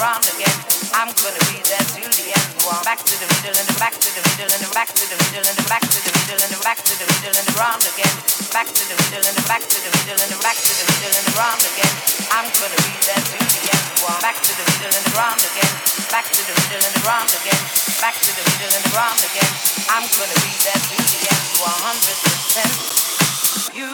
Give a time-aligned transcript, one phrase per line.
[0.00, 0.58] round again.
[0.94, 2.48] I'm gonna be there till the end.
[2.64, 5.46] One back to the middle and back to the middle and back to the middle
[5.46, 8.14] and back to the middle and back to the middle and round again.
[8.54, 11.28] Back to the middle and back to the middle and back to the middle and
[11.36, 11.94] round again.
[12.30, 13.84] I'm gonna be there till the end.
[14.06, 15.72] One back to the middle and round again.
[16.10, 17.60] Back to the middle and round again.
[18.00, 19.50] Back to the middle and round again.
[19.90, 21.44] I'm gonna be there till the end.
[21.60, 23.74] 100%.
[23.74, 23.90] You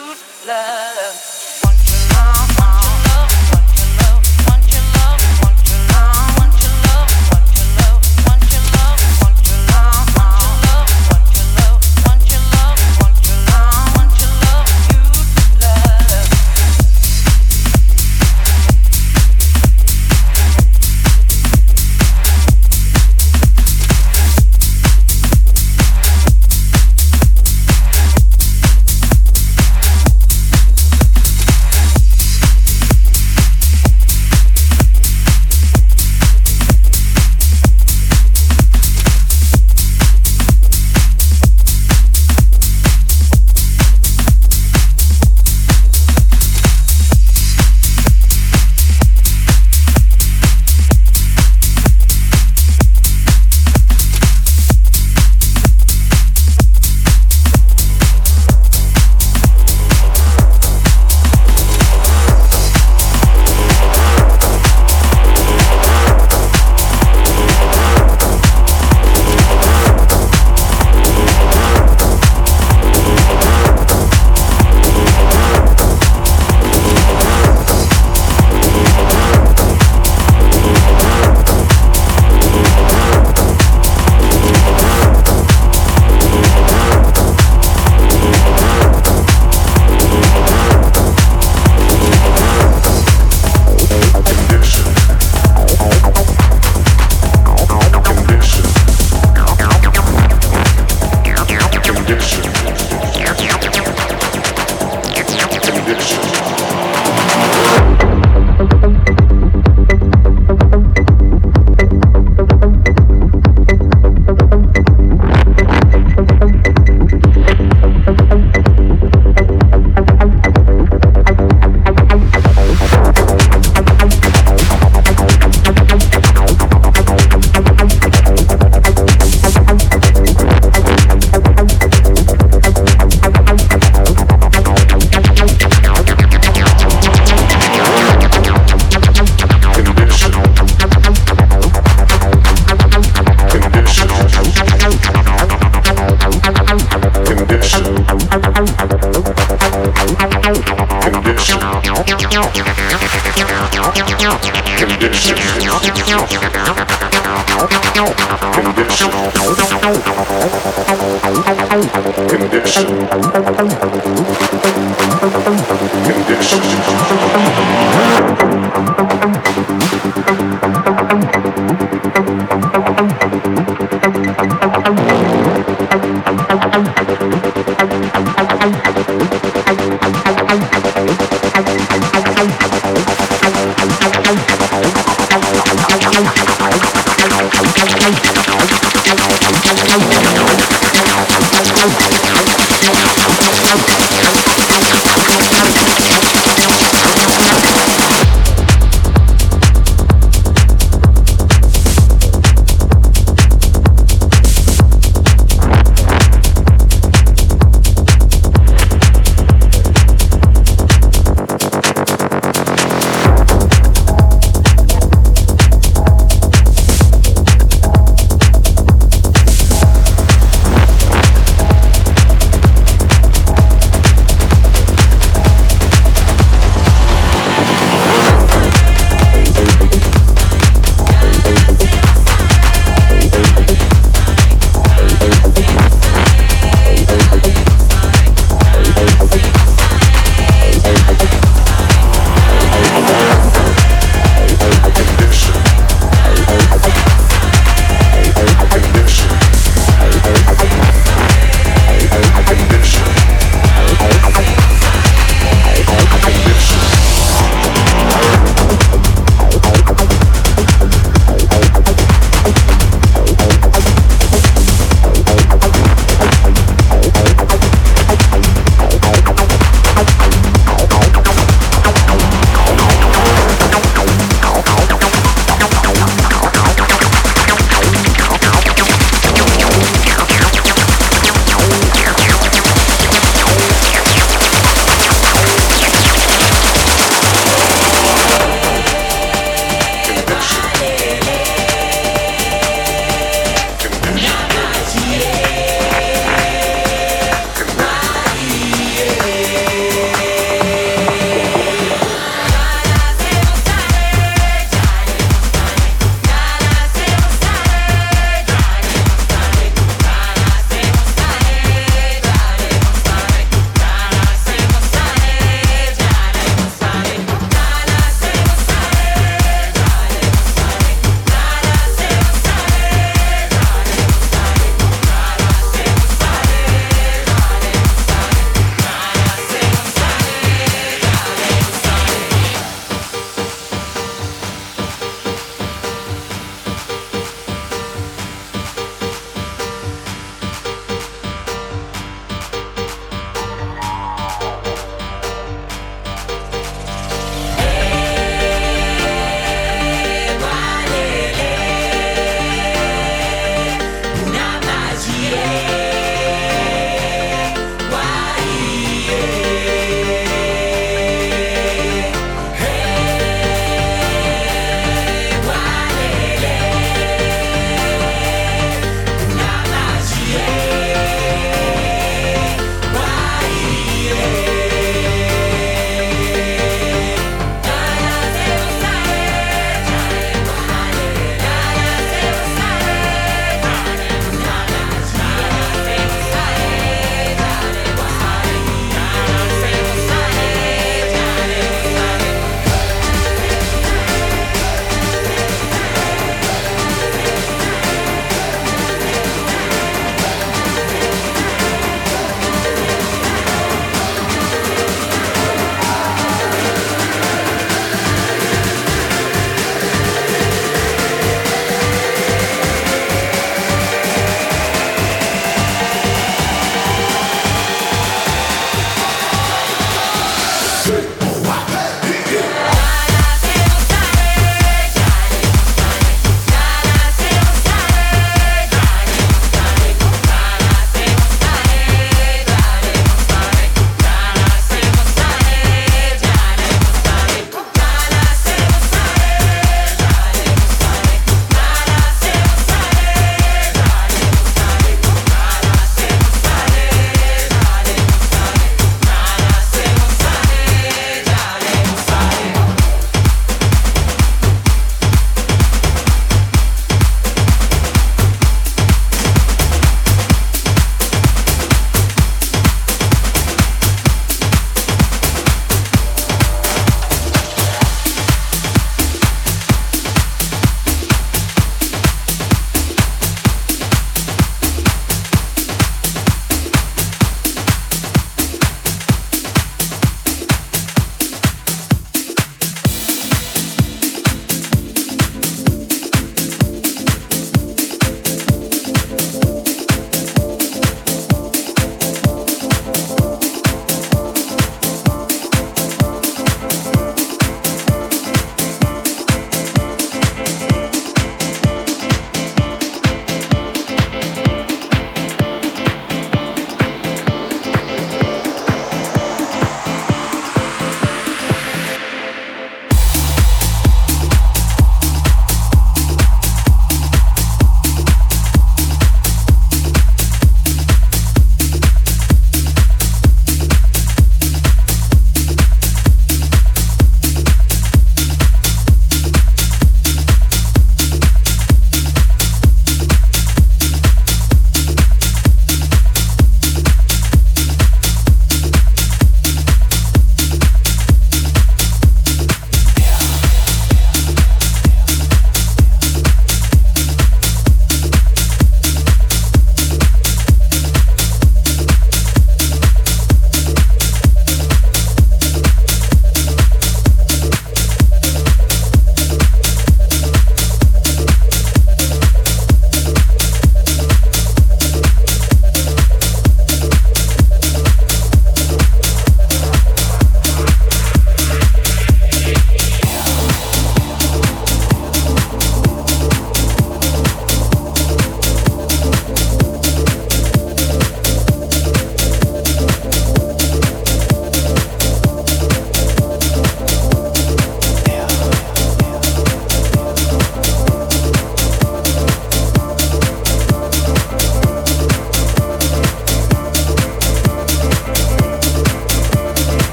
[0.46, 1.16] love.
[1.64, 2.60] Want your love.